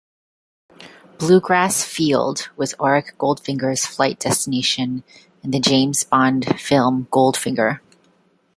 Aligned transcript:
Blue 1.19 1.39
Grass 1.39 1.83
Field 1.83 2.49
was 2.57 2.73
Auric 2.79 3.15
Goldfinger's 3.19 3.85
flight 3.85 4.17
destination 4.19 5.03
in 5.43 5.51
the 5.51 5.59
James 5.59 6.03
Bond 6.05 6.59
film 6.59 7.07
"Goldfinger". 7.13 7.81